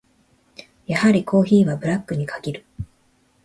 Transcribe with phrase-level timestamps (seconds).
[0.87, 2.65] やはりコーヒーはブラックに限る。